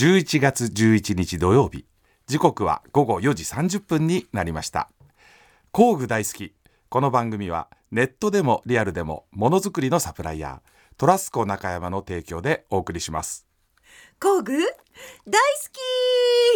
[0.00, 1.84] 11月11日土曜日。
[2.26, 4.88] 時刻は午後4時30分になりました。
[5.72, 6.54] 工具大好き。
[6.88, 10.96] この番組はネットでもリアルでもものづくりのサプライヤー。
[10.96, 13.46] トラスコ中山の提供でお送りします。
[14.18, 14.70] 工具大好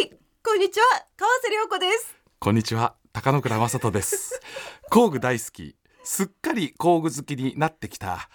[0.09, 0.15] き。
[0.43, 0.85] こんにちは。
[1.15, 2.15] 川瀬良子です。
[2.39, 2.95] こんにちは。
[3.13, 4.41] 高野倉正人です。
[4.89, 5.75] 工具大好き。
[6.03, 8.27] すっかり工具好きになってきた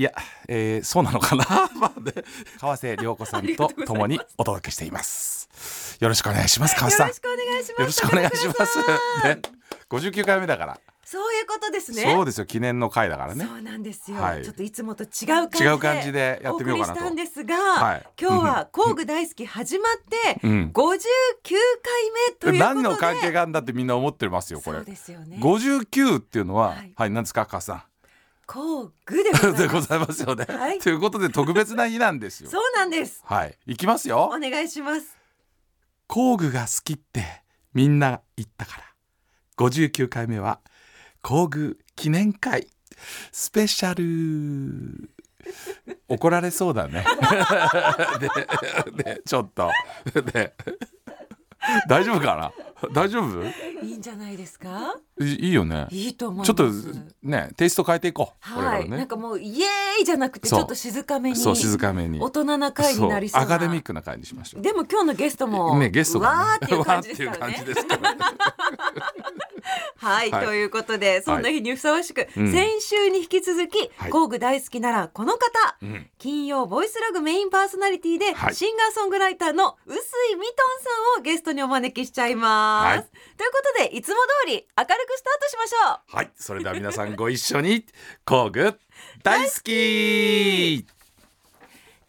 [0.00, 0.14] いや、
[0.48, 1.44] えー、そうなのかな？
[1.78, 2.14] まあね。
[2.58, 5.98] 川瀬良子さんと共にお届けしています。
[6.00, 7.08] よろしくお願いします川瀬さん。
[7.08, 7.80] よろしくお願いします。
[7.80, 8.78] よろしくお願いします。
[9.28, 9.42] ね。
[9.90, 10.80] 59回目だから。
[11.04, 12.02] そういうことですね。
[12.14, 13.44] そうですよ記念の回だからね。
[13.44, 14.42] そうなんですよ、はい。
[14.42, 17.04] ちょっといつもと違う感じで違う感じでやってみようかなと。
[17.04, 18.06] お送りしたんですが、はい。
[18.18, 20.70] 今日は工具大好き始まってうん。
[20.72, 24.78] 59回目ということで、何の関係があるんだってみんな思ってますよこれ。
[24.78, 25.36] そうですよね。
[25.42, 27.86] 59っていうのはははいい、何ですか川瀬さ
[28.52, 30.24] 工具でございます。
[30.24, 30.80] よね、はい。
[30.80, 32.50] ということで特別な日なんですよ。
[32.50, 33.22] そうなんです。
[33.24, 33.56] はい。
[33.64, 34.28] 行きますよ。
[34.34, 35.16] お願いします。
[36.08, 38.84] 工具が好きってみんな言ったから。
[39.56, 40.58] 59回目は
[41.22, 42.66] 工具記念会。
[43.30, 45.10] スペシャル。
[46.08, 47.04] 怒られそうだね。
[48.96, 49.70] ででちょっと。
[50.32, 50.56] で
[51.88, 52.52] 大丈夫かな？
[52.94, 53.44] 大丈夫？
[53.84, 54.94] いいんじゃないですか？
[55.20, 55.86] いいいよね。
[55.90, 56.46] いいと思います。
[56.46, 56.72] ちょっと
[57.22, 58.96] ねテイスト変えていこう、はい、らね。
[58.96, 62.18] なんかもうイエーイじゃなくてちょっと静かめにそう静かめに。
[62.20, 63.46] 大人な回になりそうな。
[63.46, 64.62] アカデミックな回にしましょう。
[64.62, 67.64] でも今日のゲストもねゲストが、ね、わーっていう感じですわからね
[70.00, 70.46] はい、はい。
[70.46, 72.52] ということでそんな日にふさわしく、うん。
[72.52, 74.10] 先週に引き続き、はい。
[74.10, 76.10] 工具大好きならこの方、うん。
[76.18, 78.54] 金曜ボイスラグメインパーソナリティで、はい。
[78.54, 79.96] シンガーソングライターの臼
[80.32, 80.82] 井ミトン
[81.14, 82.98] さんをゲストにお招きしちゃいます、はい。
[83.36, 86.16] ということでいつも通り明るくスタートしましょう。
[86.16, 87.84] はい、それでは皆さんご一緒に
[88.24, 88.78] 工具
[89.22, 90.86] 大好き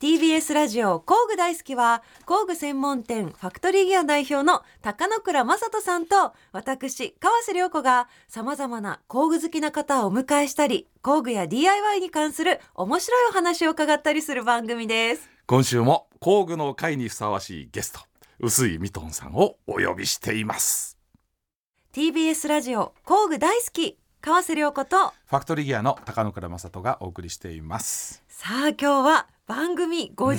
[0.01, 15.29] TBS ラジオ工具大好きは工具専門店ファクトリーギア代表の高野倉正人さんと私川瀬良子がさまざまな工具好きな方をお迎えしたり工具や DIY に関する面白いお話を伺ったりする番組です。
[15.45, 17.99] 今週も工具の会にふさわしいゲスト
[18.39, 20.97] 臼井ミトンさんをお呼びしています。
[21.93, 28.23] TBS ラジオ工具大好き川瀬良子とファクトリーギアの高野倉正人がお送りしています。
[28.29, 30.37] さあ今日は番組59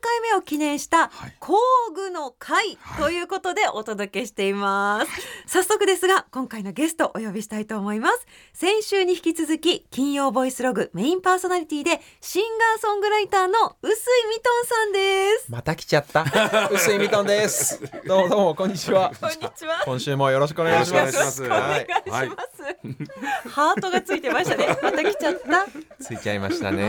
[0.00, 1.36] 回目を記念したはい。
[1.38, 1.54] 工
[1.94, 3.02] 具の会はい。
[3.04, 5.06] ということでお届けしていま
[5.46, 8.26] す、早速ですが今回のゲストお呼びしたいと思います。
[8.52, 15.52] 先週に引き続き金曜ボイスログメインパーソナリティでシンガーソングライターの臼井ミトンさんです。
[15.52, 16.24] また来ちゃった。
[16.74, 17.80] 薄いミトンです。
[18.04, 19.12] どうもどうもこんにちは。
[19.20, 19.82] こんにちは。
[19.84, 21.16] 今週もよろしくお願いします。
[21.16, 22.02] よろしくお願いします。
[22.02, 22.04] はい。
[22.08, 22.30] お願い。
[22.30, 22.42] しま
[23.44, 24.76] す、ハートがついてましたね。
[24.82, 25.66] また来ちゃった。
[26.02, 26.82] ついちゃいましたね。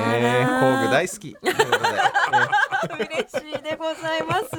[0.59, 1.37] 工具大好き。
[2.31, 2.57] yeah.
[2.97, 4.49] 嬉しいでございます。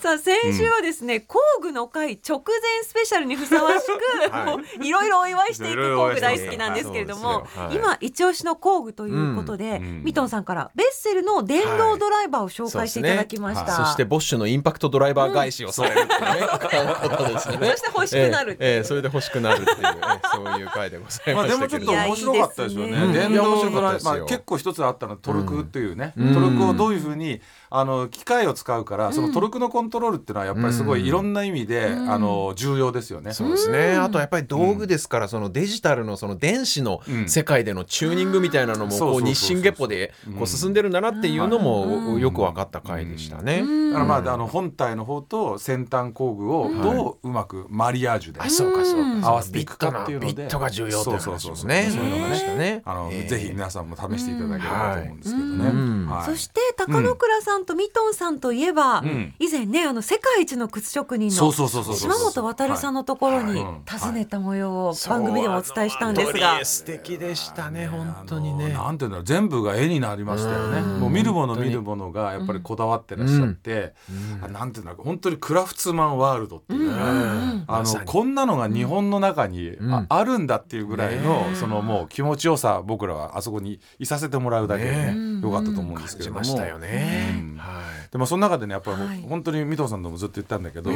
[0.00, 4.86] さあ先週はですね、工具の会直前スペシャルにふさわしく、 はい。
[4.86, 7.76] いろいろお祝いしていく工具大好きなんですけれども、はい。
[7.76, 10.02] 今一押しの工具ということで、うん。
[10.04, 13.72] ミトンさんからベッセルの電動ドライバーを紹介していただきました。
[13.72, 17.58] そしてボッシュのインパクトドライバー返しをされうね、ことですね。
[17.70, 18.70] そして欲しくなるっていう。
[18.70, 21.92] ええええそれで欲しくなるっていう、ええそういう回でございまあでましたもちょっと。
[21.92, 23.06] 面白かったですよね。
[23.06, 23.12] ね。
[23.12, 24.12] 電動うんいや面白かったですよ。
[24.12, 26.34] まあ結構一つあったのはトルクっていうね、うん。
[26.34, 27.40] トルクをどういうふうに
[27.76, 32.10] あの機械を使うから、そのトルクのコントロールっていうのはやっぱりすごいいろんな意味で、うん。
[32.10, 33.32] あの重要ですよね。
[33.32, 33.94] そうですね。
[33.94, 37.28] あとやっぱり道具ですから、そのデジタルのその電子のうん。
[37.28, 43.60] 世界でのチューニングみたいなのもこう日進月歩でこう進んでるんだなっていうのもよく分かった回でしたね。
[43.60, 43.90] うん。
[43.90, 49.20] だからまああの本体の方と先端工具をどううまくマリアージュで、あそうかそううん。
[49.20, 50.34] か合わせていくかっていうので。
[50.34, 51.68] ビットが重要というそうそうそう。
[51.68, 51.90] 話もね。
[51.90, 52.82] そういうのがね。
[52.84, 55.68] あの、ええぜひ皆さんも試していただければと思うんですけどね。
[55.68, 56.06] うん。
[56.06, 56.24] はい。
[56.26, 59.34] そして高野倉さんとミトンさんといえば、ん。
[59.38, 62.12] 以前ねあの世界一の靴職人のそうそうそうそうそう。
[62.12, 68.68] 島本渉さんのところにはい訪ねた模様を番組でもお伝えしたんですが、素敵でしたね本当にね。
[68.72, 70.78] なんていうんだろう全部が絵になりましたよね。
[70.78, 71.00] うん。
[71.00, 73.94] もう見るもの見るものがやっぱりこだわってらっしゃって、
[74.42, 76.94] あなんていうんだろう本当にクラフトマンワールドっていうね。
[76.94, 77.00] うん。
[77.00, 77.04] う
[77.56, 79.94] んあのこんなのが日本の中にうん。
[79.94, 86.38] ああるんだっていうぐらいのねそのもう気持ちよさ僕らはあそこにいさせてもらうだけでねねよかったと思うんですけれども。
[86.40, 87.34] ましたよね。
[87.38, 87.53] うん。
[87.53, 87.53] は
[88.12, 89.22] でもその中でねやっぱりはい。
[89.28, 90.90] 本当に三藤さんともずっと言ったんだけど、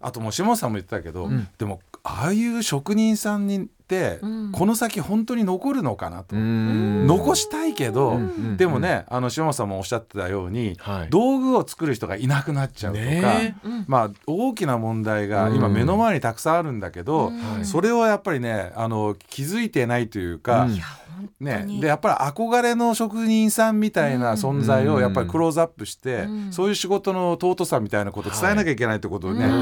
[0.00, 1.48] あともう下本さんも言ってたけど、ん。
[1.58, 4.52] でもああいう職人さんにって、うん。
[4.52, 8.56] この先本当に残るのかなと、残したいけど、ん。
[8.56, 11.08] でもねあの下本さんもおっしゃってたように、はい。
[11.10, 15.72] 道具を作る人がいなくなっちゃうとか、ねうんまあ大きな問題が今うん。
[15.72, 17.64] 目の前にたくさんあるんだけど、うん。
[17.64, 20.68] それをやっぱりねあの気づいてないというか、
[21.40, 21.80] ねに。
[21.80, 26.52] でやっぱり憧れの職人さんみたいな存在をやっぱりクローズアップして、うん。
[26.52, 29.58] そういう仕事の尊さみたいなことを伝えなきゃいけないってことをね、はいうん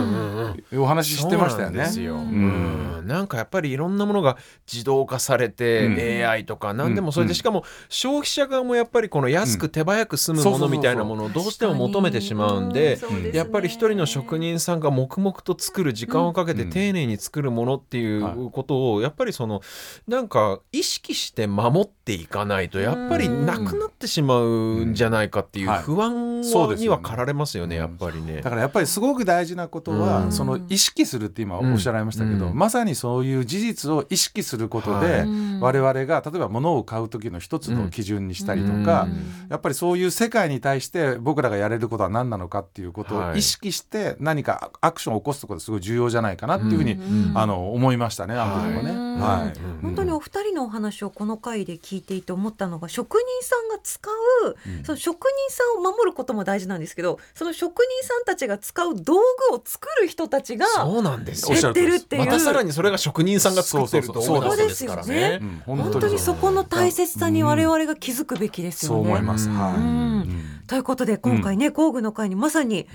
[0.73, 1.79] うんお話ししてましたよね。
[1.79, 2.01] なんです。
[2.01, 3.01] よ、ううん。
[3.03, 4.37] んなんかやっぱりいろんなものが
[4.71, 6.29] 自動化されて、うん。
[6.29, 7.35] AI とか何でもそれで、うん。
[7.35, 12.99] しかも消費者側もやっぱりこの安く手早く済むものみたいなものをどうしても求めてしまうんで
[13.33, 16.71] やっぱり一人の職人さんが黙々と作る時間をかけてうん。
[16.71, 19.61] 丁寧に作るものっていはいうことをやっぱりその
[20.07, 25.83] なんか意識して守っていかないとやっぱりなくなってしまうんじゃないかっていうはい。
[25.83, 26.43] 不安
[26.77, 28.43] には駆られますよねやっぱりね。
[28.43, 28.51] だ。
[28.51, 30.33] からやっぱりすごく大事なことは、うん。
[30.33, 32.55] その意識するって今おっしゃられましたけど、うん。
[32.55, 35.25] まさにそういう事実を意識することで、
[35.61, 39.49] 我々が例えば物を買う時の一つの基準にしたりとか、うん。
[39.49, 43.39] やっぱりそういう世界に対して僕らがやれることは何なのかっていうことをはい。
[43.39, 47.33] 意識して何かアクションを起こすことがすごい重要じゃないかなっていうふうに、うん。
[47.35, 48.91] あの思いましたね、あの時もね。
[48.91, 49.21] うん。
[49.21, 49.59] はい。
[49.59, 54.11] うん本当にお二人のお話をこの回で聞いていて思ったのが職人さんが使
[54.45, 54.85] う、うん。
[54.85, 59.15] その職人さんを守ることも大事なんですけどその職人さんたちが使う道
[59.51, 61.69] 具を作る人たちがそうなんですよ。
[61.69, 62.27] おってるっていう。
[62.27, 65.39] またさらにそれが職人さんが作ってるとそう思そうですからそうですよね。
[65.67, 69.01] うん本当にそこの大切さに我々が気づくべきですよね。
[69.01, 69.49] 思います。
[69.49, 69.75] うんはい。
[69.75, 70.65] うん。
[70.67, 72.87] ということで今回ね、工具の会にまさに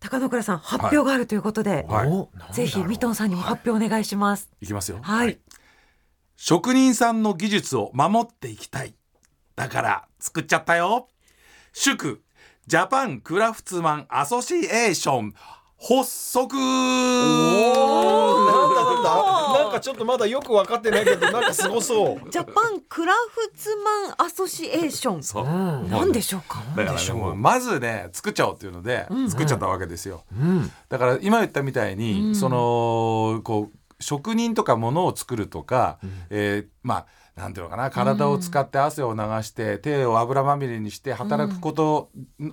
[0.00, 2.08] 高野倉さん発表があるということで、はい。
[2.08, 4.50] おぜひミトンさんにも発表お願いします。
[4.60, 4.66] い。
[4.66, 4.98] きますよ。
[5.02, 5.38] はい。
[6.36, 8.94] 職人さんの技術を守っていきたい。
[9.56, 11.08] だから作っちゃったよ。
[11.72, 12.20] 祝
[12.66, 15.34] ジャパンクラフツマンアソシエーション
[15.78, 16.56] 発足。
[16.56, 17.74] なん
[18.74, 22.30] だなんだなんかちょっとまだよく分かってないけどなんかすごそう。
[22.30, 25.22] ジャパンクラフツマンアソシエーション。
[25.22, 25.44] そう。
[25.44, 26.62] うんなんでしょうか？
[26.76, 30.24] だからねまずね作っちゃおうっていうのでうん作っちゃったわけですよ。
[30.32, 35.98] うんだから今言ったみたいに、うんそのこう職人とか物を作るとか、
[36.30, 37.06] えーまあ
[37.36, 42.10] なんていうのかな体を使って汗を流して、手を油まみれにして働くこと、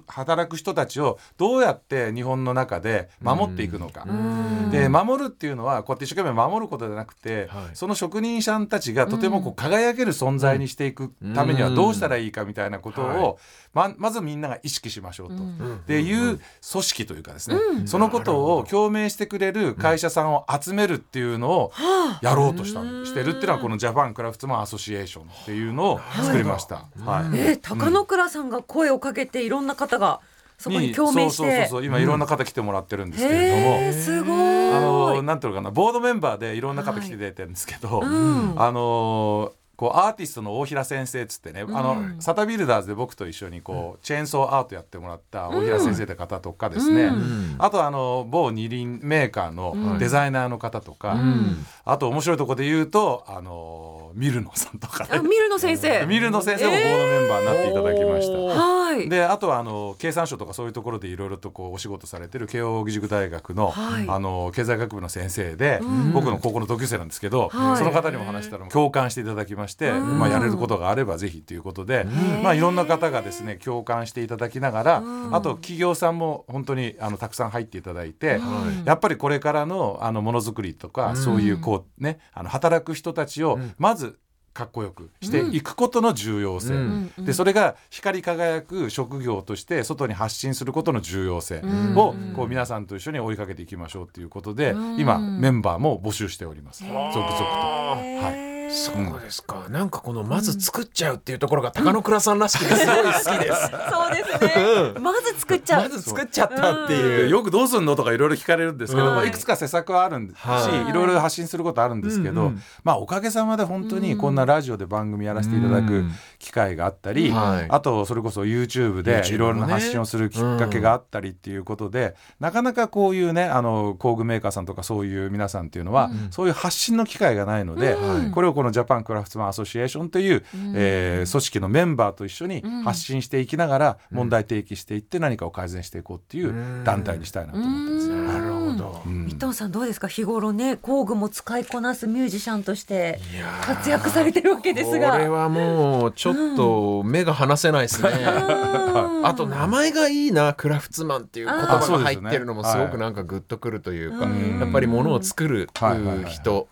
[0.07, 4.05] 働く人たちをどうやって日本の中で守っていくのか。
[4.07, 4.71] うん。
[4.71, 7.75] で守るっていうのはこうやって一生懸命守ることじゃなくて、はい。
[7.75, 13.39] その職人さんたちがとてもこう輝ける存在にしていくためにはどうしたらいいかみたいなことを、
[13.73, 15.35] ままずみんなが意識しましょうと。
[15.35, 15.75] うん。
[15.75, 16.39] っていう
[16.71, 17.87] 組織というかですね、うん。
[17.87, 22.19] そのことを共鳴してくれる会社さんを集めるっていうのをはあ。
[22.21, 26.87] やろうとしたしてるっていうのはこのジャパンクラフトマンアソシエーションっていうのを作りました。
[27.05, 27.37] はい。
[27.37, 30.21] えー、高野倉さんが声をかけていろんな方が
[30.57, 31.37] そこに共鳴して。
[31.37, 33.57] そうそうそうそう今いろんな方来てもらってるんですけれど
[33.87, 34.73] も、すごい。
[34.73, 38.53] あのなんていうのかなボードメンバーでいろんな方来てくれてるんですけど、うん。
[38.55, 39.51] あの
[39.81, 41.67] こうアーティストの大平先生っつってね、あう
[41.99, 42.15] ん。
[42.15, 47.15] のサタビルダーズで僕と一緒にこうチェーンソーアートやってもらった大平先生って方とかですね、うん。
[47.15, 47.55] うん。
[47.57, 51.65] あとあの某二輪メーカーうんのデザイナーの方とか、うん。
[51.83, 55.09] あと面白いところで言うとあのミルノさんとかね。
[55.13, 56.05] あミルノ先生。
[56.05, 58.33] ミルノ先生もボードメンバーになっていただきました。
[58.33, 59.09] おーはい。
[59.09, 64.05] であとはあの経産省とかそういうところでいろいろとこうお仕事されてる慶應義塾大学の,、はい。
[64.07, 66.13] あの経済学部の先生で、うん。
[66.13, 67.77] 僕の高校の同級生なんですけど、はい。
[67.77, 70.19] その方にも話したら共感していただきまして、うん。
[70.19, 72.05] まあ、やれることがあればぜひということで、
[72.43, 75.35] まあ、いろんな方がですね共感していただきながら、うん。
[75.35, 78.35] あと企業さんも本当にあのたくさん入っていただいて。
[78.35, 81.15] うんやっぱりこれからのあのものづくりとか、うん。
[81.17, 83.73] そういうこうねあの働く人たちをうん。
[83.77, 84.19] まず
[84.53, 87.11] かっこよくしていくことの重要性、うん。
[87.17, 87.25] うん。
[87.25, 91.95] でそれが光り輝く職業として外に発信することの重要性うん。
[91.97, 94.99] をこう皆さんと一緒に追いかけていきましょうということでうん。
[94.99, 96.83] 今メンバーも募集しております。
[96.83, 97.15] 続々と。
[97.43, 99.65] はいそうですか。
[99.69, 103.27] なんかこのまず作っちゃうっていうところが高野倉さんらしくてすごい好きです。
[103.27, 104.57] そうです
[104.93, 104.99] ね。
[104.99, 105.83] まず作っちゃう。
[105.83, 107.29] まず作っちゃったってでいう。
[107.29, 110.89] よくどうすんのとかいろいろ聞かれるんですけど、はいまあ、いくつか施策はあるんですし、はい。
[110.89, 112.61] いろいろ発信することあるんですけど、うんうん。
[112.83, 116.11] まあおかげさまで本当にこんなラジオで番組やらせていただくうん。
[116.39, 117.67] 機会があったり、はい。
[117.69, 128.31] あとそれこそ YouTube でいろいろな発信をするきっかけがあったりっていうことで、なかなかこういうねあの工具メーカーさんとかそういう皆さんっていうのは、そういう発信の機会がないので、うん。
[128.31, 130.43] これをこのジャパンクラフトマンアソシエーションという、
[130.75, 132.83] えー組織のメンバーと一緒にうん。
[132.83, 139.01] 発信していきながら問題提起していって何かを改善していこうっていう団体にしたいなと思ってますど。
[139.05, 139.25] うん。
[139.25, 140.07] ミトンさんどうですか？
[140.07, 143.19] 日頃ね工具も使いこなすミュージシャンとして
[143.63, 145.11] 活躍されてるわけですが。
[145.11, 148.09] これはもうちょっと目が離せないですね。
[148.15, 149.25] うん。
[149.25, 154.59] あと名前がいいなクラフツマンっていう言葉が入ってるのもすごくなんかグッとくるというか、うん。
[154.59, 156.39] やっぱり物を作るはいはいはいはい。
[156.43, 156.67] 道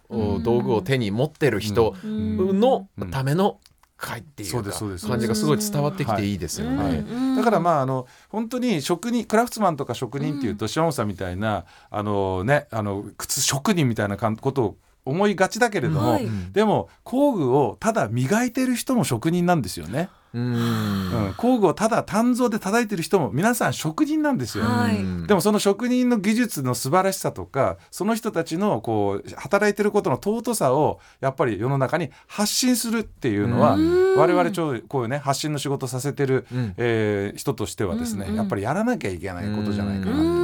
[0.61, 2.59] 具を手に持ってる人うん。
[2.59, 3.57] のための
[3.99, 6.83] 会っていう感じがすごい伝わってきていいですよね。
[6.83, 6.99] はい。
[6.99, 7.35] うん。
[7.35, 16.29] だからまああの本当に職人クラフトマンとか職人っていうと島本さんみたいなあのねあの靴職人みたいなことを思いがちだけれども、はい。
[16.53, 20.53] でも工具をただ磨いてる人も職人なんですよね、うん。
[20.53, 21.33] うん。
[21.37, 24.97] 工具をただ鍛造で叩いてる人も皆さん職人なんですよ、はい。
[24.97, 25.27] うん。
[25.27, 34.15] でもその職人の技術の素晴らしさとかその人たちのこう働いてることの尊さをやっぱり世の中に発信するっていうのはうん。
[34.17, 36.73] 我々ちょうこういうね発信の仕事させてる、うん。
[36.77, 38.37] えー人としてはですね、うんうん。
[38.37, 40.38] やっぱりやらなきゃいけないことじゃないかなっていううん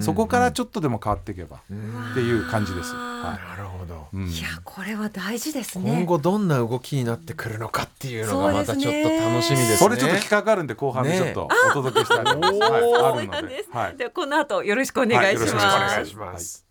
[0.00, 1.60] そこからちょっとでも変わっていけば。
[1.70, 2.10] うん。
[2.12, 2.94] っていう感じです。
[2.94, 4.08] はなるほど。
[4.12, 4.28] いうん。
[4.28, 5.90] いやこれは大事ですね。
[5.90, 9.76] 今後どんな動きになってくるのかっていうのがまたちょっと楽しみですね。
[9.76, 12.72] それちょっと企画あるんで後半でちょっとお届けしたいと思います。
[12.72, 13.66] ねはい、あるので。
[13.70, 13.96] はい。
[13.96, 15.94] ではこの後よろしくお願いしはいよろしくおます。
[15.94, 16.66] 願いします。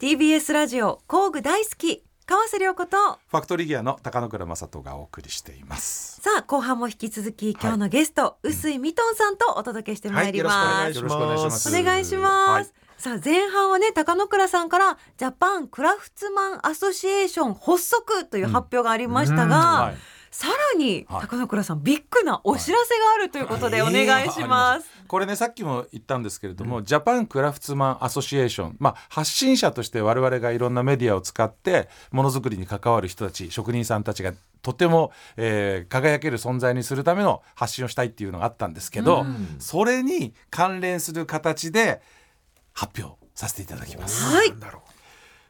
[0.00, 2.98] TBS ラジオ工具大好き川瀬良子と
[3.30, 6.20] ファクトリーギアの高野倉正人がお送りしています。
[6.20, 11.68] さあ後半も引き続き今日のゲスト、臼井ミトンさんとお届けしてまいります、よろしくお願いします。
[11.70, 12.66] お願いします、はい。
[12.98, 19.96] さあ前半はね高野倉さんからジャパンクラフツマンアソシエーション発足という発表がありましたが、はい。
[20.30, 21.22] さらにはい。
[21.22, 39.56] 高野倉さんビッグなお知らせがあるということでお願いします、これねさっきも言ったんですけれども、ジャパンクラフツマンアソシエーション、まあ、発信者として我々がいろんなメディアを使ってものづくりに関わる人たち職人さんたちがとても、えー輝ける存在にするための発信をしたいっていうのがあったんですけど、うん。
[39.58, 42.02] それに関連する形で
[42.72, 44.24] 発表させていただきます。
[44.34, 44.50] はい。
[44.50, 44.82] なんだろ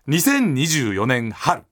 [0.08, 1.64] 2024年春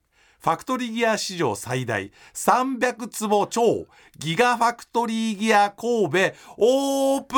[0.47, 3.85] ファクトリーギア史上最大300坪超
[4.17, 6.17] ギガファクトリーギア神戸
[6.55, 7.37] オープン。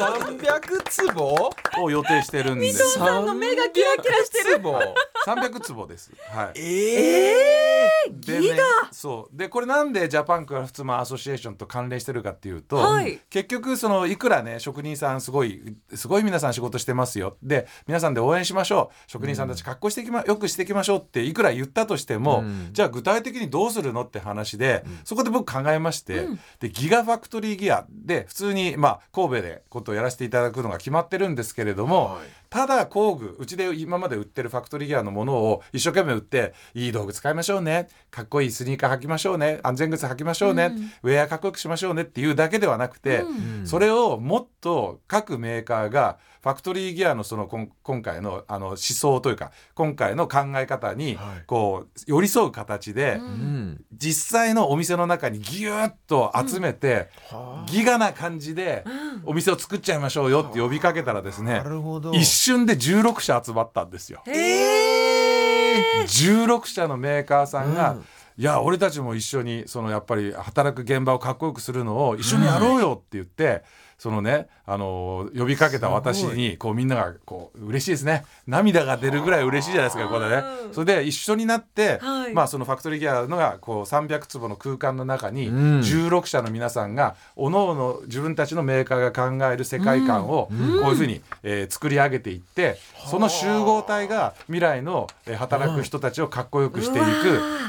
[0.00, 1.50] 300坪？
[1.82, 4.56] を予定してるんでさんの目がキラキラしてる。
[4.56, 4.94] 300坪。
[5.24, 6.10] 300坪です。
[6.30, 6.58] はい。
[6.58, 7.30] え
[7.76, 7.79] え
[8.10, 8.58] でね
[8.90, 9.36] そう。
[9.36, 13.20] でこれなんでジャパンクラフトマンアソシエーションと関連してるかっていうと、はい。
[13.30, 17.36] 結局そのいくらね職人さんすごいすごい皆さん仕事してますよ。
[17.42, 19.10] で皆さんで応援しましょう。
[19.10, 20.98] 職人さんたち格好していきま、よくしていきましょう。
[21.00, 22.70] っていくら言ったとしても、うん。
[22.72, 26.26] じゃあ具体的にどうするのって話で、そこで僕考えまして、
[26.60, 27.86] でギガファクトリーギア。
[27.90, 37.86] で普通にまあ神戸でことをやらせていただくのが決まってるんですけれども、はいただ工具うちで今まで売ってるファクトリーギアのものを一生懸命売っていい道具使いましょうね。
[38.10, 39.60] かっこいいスニーカー履きましょうね。
[39.62, 40.72] 安全靴履きましょうね、
[41.04, 43.66] ウェアかっこよくしましょうねっていうだけではなくて、うん。
[43.66, 51.44] それをもっと各メーカーがファクトリーギアのそのこん今回のあの思想というか今回の考え方にはい。
[51.46, 53.24] こう寄り添う形で、うん。
[53.24, 58.82] うん実際のお店の中にギュッと集めて、はギガな感じで
[59.26, 62.12] お店を作っちゃいましょうよって呼びかけたらですあねなるほど。
[62.14, 64.22] 一瞬で16社集まったんですよ。
[64.26, 66.02] へー。
[66.04, 68.04] 16社のメーカーさんが、うん。
[68.38, 73.62] いや俺たちも一緒にそのやっぱり働く現場をかっこよくするのを一緒にやろうよって言って、
[74.00, 78.24] そのねあの呼びかけた私にこうみんながこう嬉しいですね。
[78.46, 80.36] 涙が出るぐらい嬉しいじゃないですかこれね。
[80.36, 82.32] うんそれで一緒になって、はい。
[82.32, 85.80] まあそのファクトリーギアのがこう300坪の空間の中にうん。
[85.80, 97.06] 16社の皆さんがおのおの自分たちのメーカーが考える世界観をこういうふうに、えー作り上げていってその集合体が未来の、えー働く人たちをかっこよくしていく、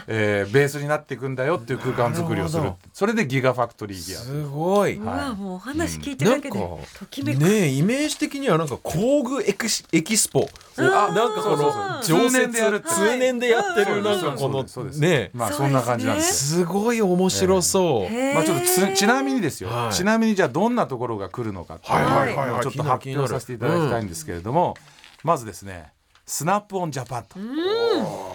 [0.08, 2.72] えーベースになっていくんだよっていう空間作りをする。
[2.94, 4.96] それでギガファクトリーギアすごい。
[4.98, 5.20] うはい。
[5.20, 10.48] わもうお話聞いてるだけでなんかときめく、ねえイメージ的にはなんか工具エクシエキスポ。
[10.78, 16.62] うんあなんかこの常設通年でやるって通年でやってるはいなんかこのねまあそんな感じなんですよ。
[16.62, 24.76] すごい面白そうまあちょっとつちなみにですよ、はいちなみにじゃあどんなところが来るのかっていうのをはいはいはいはいちょっと発表させていただきたいんですけれども、
[25.24, 25.92] まずですね
[26.32, 27.38] スナップオンジャパンと。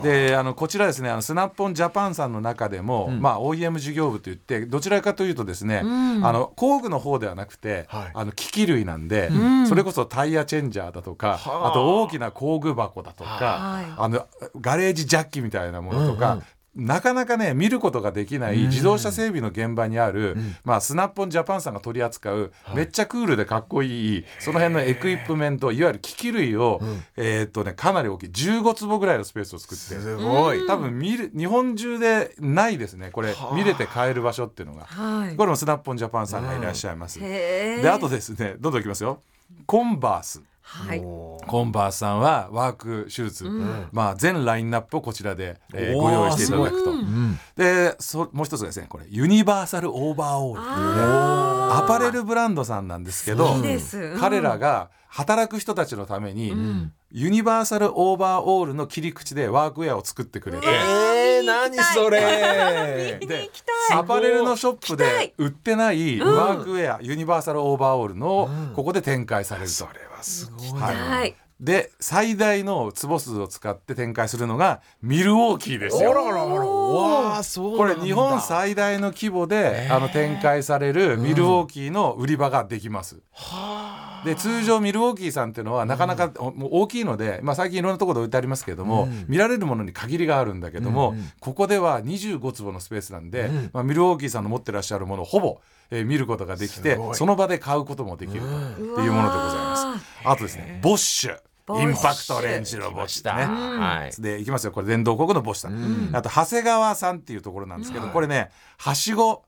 [0.03, 3.23] であのこちらですねあのスナップオンジャパンさんの中でも、うん。
[3.23, 6.27] まあ、OEM 事業部といってどちらかというとですね、うん。
[6.27, 8.11] あの工具の方ではなくて、はい。
[8.13, 9.67] あの機器類なんで、ん。
[9.67, 11.69] それこそタイヤチェンジャーだとか、はあ。
[11.69, 13.85] あと大きな工具箱だとか、はい。
[13.97, 14.27] あの
[14.61, 16.43] ガレージジャッキみたいなものとか、
[16.77, 26.81] なかなかね見ることができない自動車整備の現場にある、まあ、スナップオンジャパンさんが取り扱う、めっちゃクールでかっこいいその辺のエクイプメントいわゆる機器類を、
[27.17, 29.85] えーっとね、かなり大きい15坪ぐらいのスペースを作って。
[29.85, 30.67] すごい。
[30.67, 33.57] 多分見る日本中でないですねこれはあ。
[33.57, 34.85] 見れて買える場所っていうのが。
[34.85, 35.37] はい。
[35.37, 37.83] これもスナップオンジャパンさんがいらっしゃいます、へー。
[37.83, 39.23] であとですねどんどんいきますよ。
[39.65, 41.01] コンバースはい。
[41.01, 43.89] コンバースさんはワークシューズ、ん。
[43.93, 46.91] まあ、全ラインナップをこちらで、えーご用意していただくと。
[46.91, 47.39] うんうん。
[47.55, 50.61] でそもう一つですねこれユニバーサルオーバーオール。
[50.61, 54.19] っていうアパレルブランドさんなんですけどうん。
[54.19, 56.93] 彼らが働く人たちのために、ん。
[57.13, 60.67] ユニバーサルオーバーオールの切り口でワークウェアを作ってくれて。
[60.67, 63.21] えー、何それ。
[63.21, 63.51] で
[63.93, 68.75] アパレルのショップで売ってないワークウェア、ユニバーサルオーバーオールのうん。
[68.75, 69.87] ここで展開されると。
[70.17, 70.97] はすごいはい。
[70.97, 71.35] はい。
[71.59, 76.11] で最大の坪数を使って展開するのがミルウォーキーですよ。
[76.11, 83.23] あらあらあらわあそうこれ日本最大の規模であの展開されるミルウォーキーの売り場ができます。
[83.33, 100.07] はあで通常ミルウォーキーさんっていうのはなかなかおもう大きいので、まあ、最近いろんなところで置いてありますけれども、見られるものに限りがあるんだけども、ここでは25坪のスペースなんで、まあ、ミルウォーキーさんの持ってらっしゃるものをほぼ、えー見ることができてその場で買うこともできるというものでございます。
[100.25, 101.39] あとですねボッシュ。
[101.67, 101.91] ボッシュ。
[101.91, 103.45] インパクトレンジのボッシュね。
[103.45, 104.23] はい。
[104.23, 104.73] でいきますよ。
[104.73, 109.45] これ電動工具のボッシュさん、あと長谷川さんっていうところなんですけど、これねはしご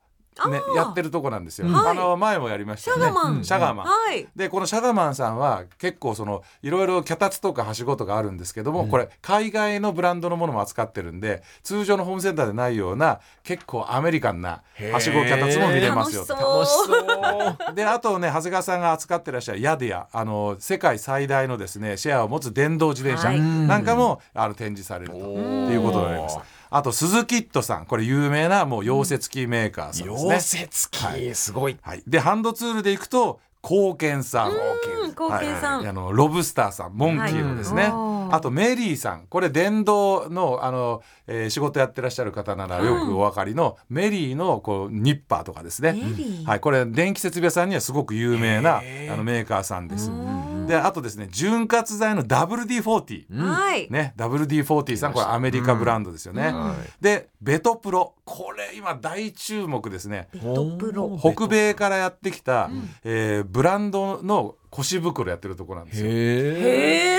[0.47, 1.91] ねやってるとこなんですよ、はい。
[1.91, 3.03] あの前もやりましたよね。
[3.03, 3.37] シャガマン。
[3.37, 3.43] うん。
[3.43, 4.27] シャガマン、はい。
[4.35, 16.33] でこのシャガマンさんは結構そのいろいろ脚立とかはしごとかあるんですけども、これ海外のブランドのものも扱ってるんで通常のホームセンターでないような結構アメリカンなはしご脚立も見れますよと。
[16.33, 17.73] 楽しそう。
[17.75, 20.07] であとね長谷川さんが扱ってらっしゃるヤデア。
[20.11, 23.39] あの世界最大のですねシェアを持つ電動自転車はい。
[23.41, 25.59] なんかもあの展示されると。
[25.71, 26.39] いうことになります。
[26.71, 27.85] あと鈴木ットさん。
[27.85, 30.28] これ有名なもう溶接機メーカーさんですね。
[30.29, 31.77] 溶接機すごい。
[31.81, 34.51] はい、でハンドツールでいくと貢献さん。
[34.51, 35.87] はいはい。
[35.87, 38.35] あのロブスターさんモンキーのですね、はい。
[38.35, 39.25] あとメリーさん。
[39.27, 45.97] これ電動のあの、えー仕事やってらっしゃる方ならよくお分かりの、メリーのこうニッパーとかですね。
[46.45, 48.81] はい、これ電気設備屋さんにはすごく有名なあ
[49.17, 50.09] のメーカーさんです。
[50.09, 56.75] うんであとですね潤滑剤の WD40、はい、ね WD40 さんこれアメリカブランドですよね、うん。
[57.01, 58.13] でベトプロ。
[58.23, 60.27] これ今大注目ですね。
[60.31, 61.17] ベトプロ。
[61.19, 62.69] 北米からやってきた、
[63.03, 66.07] えーブランドの腰袋やってるところなんですよ。
[66.11, 67.17] へ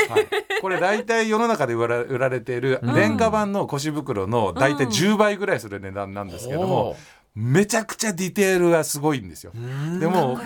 [0.61, 6.97] これ大体世の中で売ら売られている廉価版の腰袋の大体10倍ぐらいする値段なんですけども、
[7.35, 9.53] めちゃくちゃディテールがすごいんですよ。
[9.99, 10.39] でも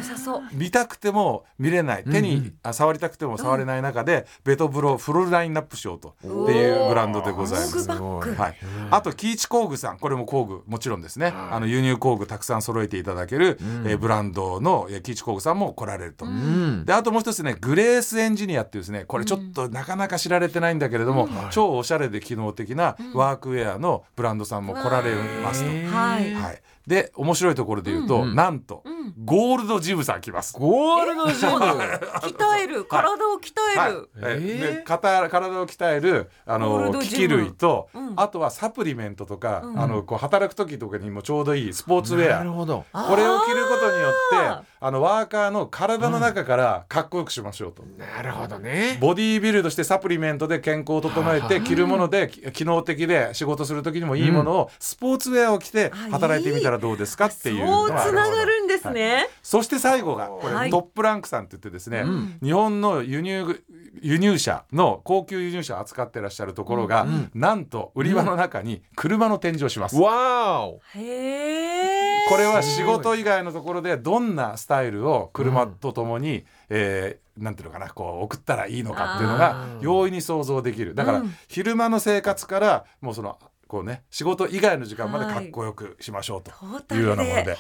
[0.53, 2.05] 見たくても見れない。
[2.05, 7.89] 手に、あ触りたくても触れない中で、ベトプロフルラインナップしようとっていうブランドでございます。
[7.91, 8.57] はい、
[8.91, 9.99] あと喜一工具さん。
[9.99, 16.27] これも工具もちろんですね、あの輸入工具たくさん揃えていただける、えーブランドのえー喜一工具さんも来られると。
[16.27, 16.85] うん。
[16.85, 25.71] であともう一つねグレースエンジニアっていうですねこれちょっとなかなか知られてないんだけれども、超おしゃれで機能的なワークウェアのブランドさんも来られますと。
[25.97, 28.85] はいはい、で面白いところで言うと、なんと、
[29.25, 30.53] ゴールドジムさん来ます。
[30.59, 32.85] ゴールドジム鍛える。
[32.85, 34.35] 体を鍛える、はい。
[34.35, 34.77] えー。
[34.77, 38.13] で体体を鍛えるあの機器類と、うん。
[38.17, 42.39] あとはサプリメントとか、あのこう働く時とかにもちょうどいいスポーツウェア。
[42.39, 42.85] なるほど。
[42.93, 47.83] これを着ることによあってあのワーカーの体の中からかっこよくしましょうと。
[47.99, 48.99] なるほどね。
[49.01, 57.27] ボディービルドしてサプリメントで健康を整えて着るものでき機能的で仕事する時にもいいものをスポーツウェアを着てあ働いてみたらどうですか？
[57.27, 57.67] っていう。
[57.67, 60.71] そうつながるんですね、そして最後がこれ、はい。
[60.71, 62.05] トップランクさんって言ってですね、
[62.43, 63.63] 日本の輸入
[64.01, 69.97] 輸入車の高級輸入車を扱ってらっしゃるところが、なんと売り場の中に車の展示をします。
[69.97, 70.81] わーお。
[70.95, 80.95] へえこれは仕事以外のところでどんなスタイルを車とともに、えーなんていうのかなこう送ったらいいのかっていうのが容易に想像できる。
[80.95, 81.35] だから、うん。
[81.49, 83.41] 昼間の生活からもうその
[83.75, 86.43] こうね仕事以外の時間までかっこよくしましょう
[86.85, 87.57] というようなもので、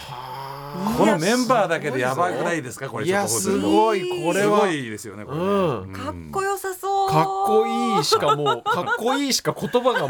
[0.98, 2.88] このメンバーだけでやばくないですか？
[2.88, 4.02] これいやちょっとすごい。
[4.24, 4.60] これは。
[4.60, 5.92] すごいですよねこれね、うん。
[5.92, 7.10] かっこよさそう。
[7.10, 10.08] かっこいいしかもうかっこいいしか言葉がもう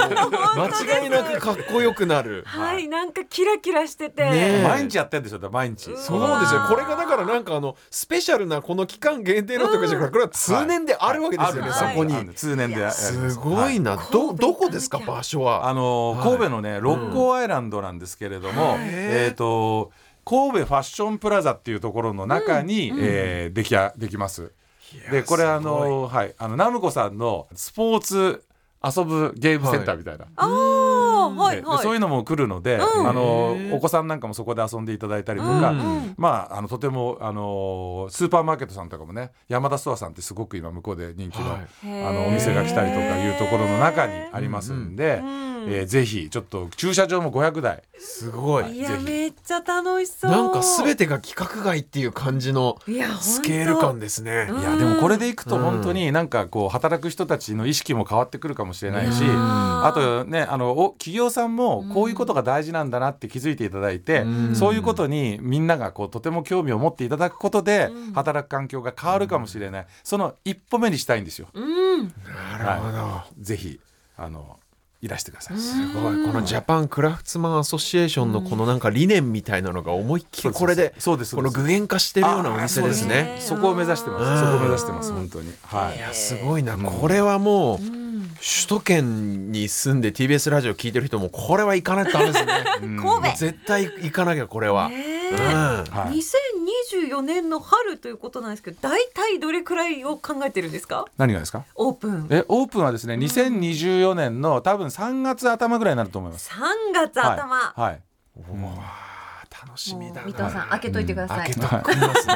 [0.60, 2.44] 間違いなくかっこよくなる。
[2.48, 2.88] はい。
[2.88, 4.62] なんかキラキラしてて、ねえ。
[4.62, 5.90] 毎日やってるんですよ毎日。
[5.90, 5.98] うん。
[5.98, 6.66] そうですよ。
[6.68, 11.92] これがだからなんかあのスペシャルなこの期間限定のとかじゃなくてこれは通年であるわけですよね、はい。
[11.92, 14.98] そこに、通年ですすごいな、どどこですか？
[14.98, 15.68] 場所は。
[15.68, 16.24] あのーはい。
[16.24, 19.30] 神戸のね六甲アイランドなんですけれども、はいえ。
[19.32, 19.90] っ、と
[20.24, 24.52] 神戸ファッションプラザっていうところの中に、えーできやできます。
[25.10, 26.34] でこれあのーはい。
[26.38, 28.44] あのナムコさんのスポーツ
[28.84, 30.26] 遊ぶゲームセンターみたいな。
[30.36, 31.78] ああはいはい。
[31.78, 33.08] そういうのも来るので、うん。
[33.08, 41.60] あのお子さんなんかもそこで遊んでいただいたりとか、うんまああのとてもあのスーパーマーケットさんとかもね山田ストアさんってすごく今向こうで人気の、はい。
[41.84, 47.82] あのお店が来たりとかいうところの中にありますんで、うんえーぜひちょっと駐車場も500台。
[47.98, 48.78] すごい。
[48.78, 49.04] いやぜひ。
[49.04, 50.30] めっちゃ楽しそう。
[50.30, 52.78] なんか全てが規格外っていう感じの
[53.20, 54.48] スケール感ですね。
[54.50, 54.60] うん。
[54.60, 59.30] いやでもこれでいくとうん本当になんかこう働く人たちの意識も変わってくるかもしれないし、うん。
[59.30, 64.56] あとねあのお企業さんもこういうことが大事なんだなって気づいていただいて、うん。
[64.56, 68.12] そういうことにみんながこうとても興味を持っていただくことでうん。
[68.12, 71.48] 働く環境が変わるかもしれない、その一歩目にしたいんですよ。
[71.54, 72.12] うん。
[72.26, 73.80] なるほど、ぜひ
[74.16, 74.58] あの
[75.04, 75.58] いらしてください。
[75.58, 83.36] すごいこのジャパンクラフツマンアソシエーションのこのなんか理念みたいなのが思いっきりこれでそうですこの具現化してるようなお店ですね。
[83.38, 84.40] そこを目指してます。
[84.40, 85.52] そこを目指してます本当に。
[85.62, 86.00] はいい。
[86.00, 92.64] やすごいなこれはもう首都圏に住んで TBS ラジオ聞いてる人もこれは行かないとダメですね。
[93.36, 94.88] 絶対行かなきゃこれは。
[94.88, 96.18] ねうんはい。
[96.92, 101.04] 2024年の春ということなんですけど大体どれくらいを考えてるんですか？
[101.16, 101.64] 何がですか？
[101.74, 102.26] オープン。
[102.30, 106.50] えオープンはですね2024年の多分3月頭ぐらいになると思います。
[106.50, 107.80] 3月頭、はい。
[107.80, 108.00] はい。
[108.36, 109.04] うわ
[109.66, 112.34] 楽しみだ三藤さん開けといてください、開けときますね。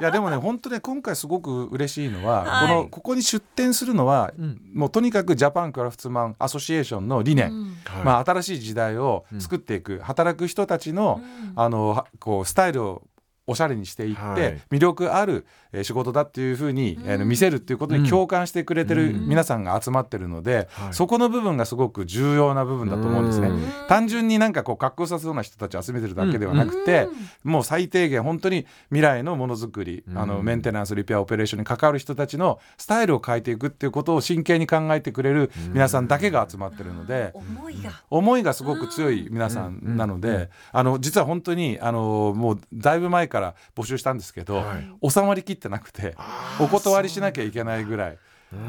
[0.00, 0.04] い。
[0.04, 2.68] やでもね本当ね今回すごく嬉しいのは、はい。
[2.68, 4.60] このここに出店するのは、うん。
[4.74, 7.64] もうとにかくジャパンクラフトマンアソシエーションの理念、うん。
[7.86, 8.04] はい。
[8.04, 11.22] まあ、新しい時代を作っていく、働く人たちの,、
[11.56, 13.02] あのはこうスタイルを
[13.46, 14.60] おしゃれにしていって、はい。
[14.70, 20.94] 魅力あるえー仕事だっていうふうに、えー見せるっていうことに共感してくれてる皆さんが集まってるので、はい。
[20.94, 23.48] そこの部分がすごく重要な部分だと思うんですね。
[23.48, 23.62] うん。
[23.88, 27.08] 単純になんかこう格好させそうな人たちを集めてるだけではなくて、
[27.42, 37.32] もう最低限本当に未来のものづくり、あのメンテナンスリペアオペレーションに関わる人たちのスタイルを変えていくっていうことを真剣に考えてくれる皆さんだけが集まってるので。
[37.34, 38.02] 思いが。
[38.10, 45.10] 思いがすごく強い皆さんなので、あの実は本当にあのもうだいぶ前から募集したんですけど、はい。
[45.10, 46.14] 収まりきってなくて
[46.60, 48.18] お断りしなきゃいけないぐらい。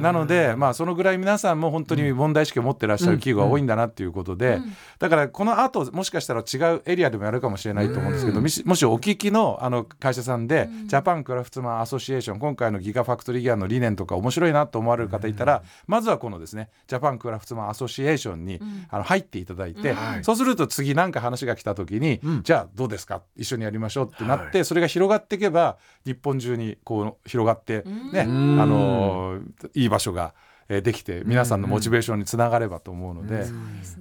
[0.01, 4.59] なので、まあ、そのぐらい皆さんも本当に問題意識を持ってらっしゃる企業が多いんだなっていうことで、
[4.99, 20.23] だからこの後もしかしたら違うエリアでもやるかもしれないと思うんですけど、もしもしお聞きのあの会社さんで、ジャパンクラフトマンアソシエーション今回のギガファクトリーギアの理念とか面白いなと思われる方いたら、まずはこのですねジャパンクラフトマンアソシエーションに、あの入っていただいて、はい。
[20.23, 23.21] そうすると次何か話が来た時に、じゃあどうですか？
[23.35, 28.61] 一緒にやりましょうってなって、それが広がっていけば日本中にこう広がってね、ん。
[28.61, 29.39] あの
[29.75, 30.33] いい場所が
[30.67, 33.45] えーできて皆さんのモチベーションにつながればと思うので、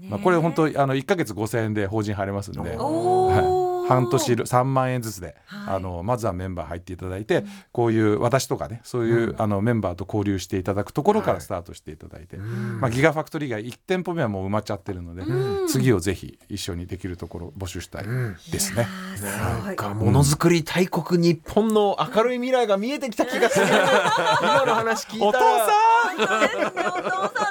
[0.08, 2.76] まあ、これ本当あの1か月5,000円で法人入れますんで。
[3.88, 5.76] 半年3万円ずつで、はい。
[5.76, 15.22] あのまずはメンバー入っていただいて、こういう私とかねそういう、あのメンバーと交流していただくところからスタートしていただいて、まあ、ギガファクトリーが1店舗目はもう埋まっちゃってるので、
[15.68, 18.04] 次をぜひ一緒にできるところ募集したい
[18.50, 18.86] ですね。
[18.88, 19.64] あーすごい。
[19.64, 23.66] なんかものづくり大国日本の明るい未来が見えてきた気がする。
[24.42, 25.66] 今の話聞いたら。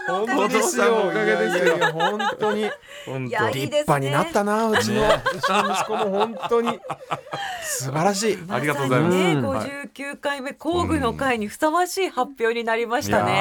[0.08, 1.58] 本当ですねお父さんのおかげで本当ですよ。
[1.58, 1.92] おかげですよ。
[1.94, 2.72] 本当に。
[3.06, 5.10] 本いやいい立派になったなうちのう
[5.42, 6.80] ちの息子も本当に。
[7.64, 8.38] 素晴らしい。
[8.50, 9.18] ありがとうございます。
[9.18, 9.90] ね、はい。
[9.94, 13.32] 59回目工具の会にふさわしい発表になりましたいね。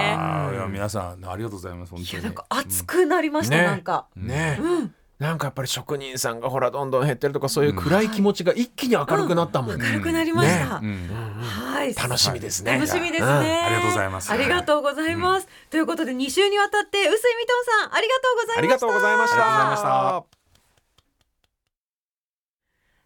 [0.53, 2.11] いや皆さんありがとうございます本当に。
[2.11, 3.63] いやなんか熱くなりました、ね。
[3.65, 4.07] なんか。
[4.17, 4.59] ね。
[5.19, 10.79] なんかやっぱり職人さんがほらどんどん減ってるとかそういう暗い気持ちが一気に明るくなったもん、明るくなりました。
[10.79, 11.09] うん。
[11.41, 11.95] はい。
[11.95, 12.73] 楽しみですね。
[12.73, 13.31] 楽しみですね、うん。
[13.31, 14.33] ありがとうございます。
[14.33, 15.47] ありがとうございます。
[15.71, 18.59] ということで2週にわたって臼井ミトンさんありがとうございました。
[18.59, 20.43] ありがとうございましたありがとうございました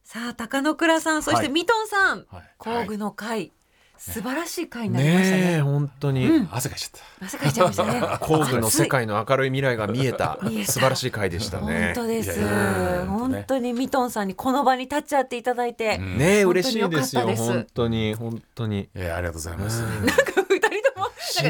[0.07, 3.51] さあ高野倉さんそしてはいミトンさん、はい工具の会、
[3.99, 5.42] 素晴らしい会になりましたね。
[5.42, 8.01] ねえ本当に、うん汗かいちゃっ汗かいちゃいましたね。
[8.23, 11.92] 工具の世界の明るい未来が見えた 素晴らしい回でした本ね。
[11.97, 12.40] 当です。
[13.09, 18.88] 本当にミトンさんにこの場に立ち会っていただいて、んね嬉しいですよ本当に本当に。
[18.95, 19.01] た。
[19.01, 19.81] いやありがとうございます。
[19.83, 20.46] なんか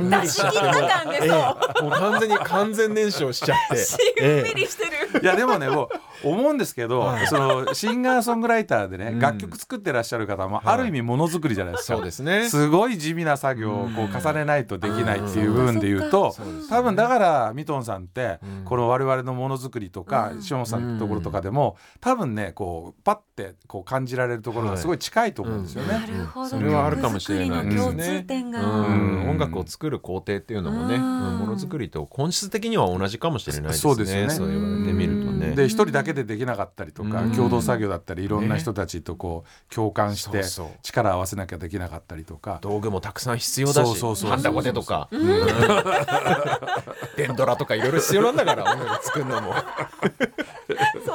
[0.03, 1.39] なんか出し切った感でえそう。
[1.79, 3.77] えもう完全に完全燃焼しちゃって。
[3.77, 5.23] しんみりしてる。
[5.23, 5.89] いやでもねも
[6.25, 11.97] う思うんですけど、はいそのシンガーソングライターでね、うん楽曲作ってらっしゃる方も、はいある意味ものづくりじゃないですか。
[11.97, 12.49] そうですね。
[12.49, 26.07] すごい地味な作業をこう重ねないとできないっていう部分で言うとそうですね多分だからミトンさんってうんこの我々のものづくりとかシオンさんのところとかでも多分ねこうパッてこう感じられるところがすごい近いと思うんですよなね。
[26.07, 26.49] るほど。
[26.49, 27.77] それはあるかもしれないですね。
[27.77, 28.61] 共通点が。
[28.61, 33.81] うん音楽を作る工程っていうのもね、ものづくりと本質的には同じかもしれないですね。
[33.81, 34.31] そうですよね。
[34.31, 35.55] そう言われてみるとね。
[35.55, 37.33] で一人だけでできなかったりとかうん。
[37.33, 40.43] 共同作業だったりいろんな人たちとこう共感して
[40.83, 42.59] 力を合わせなきゃできなかったりとか。
[42.63, 45.09] 道具もたくさん必要だし、そうそうそうハンダゴテとか、
[47.17, 49.55] デンドラとかいろいろ必要なんだから音楽作るのも。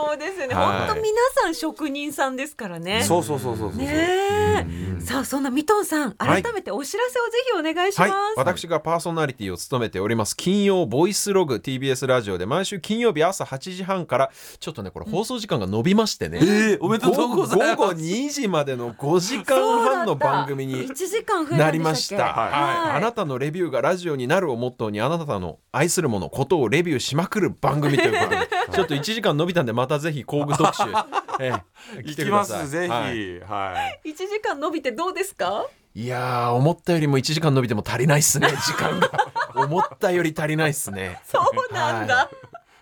[0.07, 0.55] そうですよね。
[0.55, 3.03] はい本当皆さん職人さんですからね。
[3.03, 3.79] そうそうそうそうそう。
[3.79, 5.01] ねえ。
[5.01, 8.11] さあそんなミトンさんはい改めてお知らせをぜひお願いします。
[8.11, 22.49] はい、私がパーソナリティを務めております金曜ボイスログ TBS ラジオで毎週金曜日朝8時半からちょっとねこれ放送時間が伸びましてね、えーおめでとうございます午後2時までの5時間半の番組に一時間なりましたは
[22.93, 30.83] い、あなたのレビューがラジオになるをモットーにあなたの愛するものことをレビューしまくる番組ということで ちょっと1時間伸びたんでまたぜひ工具特集、
[31.39, 31.53] え
[31.97, 32.59] え、来てください。
[32.59, 32.91] ますぜひ。
[32.91, 33.39] はい。
[33.41, 34.09] はい。
[34.09, 35.65] 一時間伸びてどうですか？
[35.93, 38.47] いやー思ったよりも1時間伸びても足りないっすね。
[38.65, 39.09] 時間が。
[39.55, 41.21] 思ったより足りないっすね。
[41.25, 42.29] そうなんだ。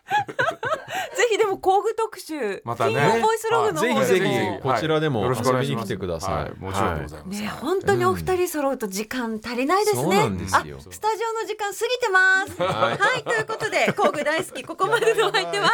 [1.16, 2.94] ぜひでも工具特集、またね。
[2.94, 4.60] 金曜ボイスログの方ぜひぜひはい。
[4.62, 5.92] こちらでもよろしくお願いします。
[5.92, 6.34] 遊びに来てください。
[6.36, 6.52] はい。
[6.60, 10.04] もちろんでございます、ね本当にお二人揃うと時間足りないですね。
[10.04, 12.62] そうなんですスタジオの時間過ぎてます。
[12.62, 12.98] はい。
[12.98, 15.72] はい、ということで工具大好きここまでのお相手は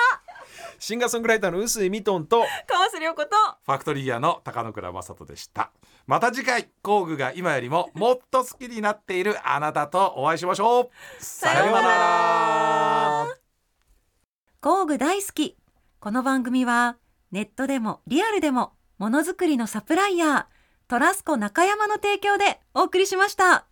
[0.79, 3.29] シンガーソングライターの臼井ミトンと川瀬良子と
[3.65, 5.71] ファクトリーギアの高野倉正人でした。
[6.07, 10.89] また次回工具が今よりももっと好きになっているあなたとお会いしましょう。
[11.19, 13.27] さようなら。
[14.61, 15.57] 工具大好き。
[15.99, 16.97] この番組は
[17.31, 20.45] ネットでもリアルでもものづくりのサプライヤー
[20.87, 23.65] トラスコ中山の提供でお送りしました。